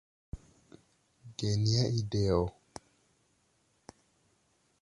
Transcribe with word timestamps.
Genia 1.41 1.83
ideo! 1.99 2.41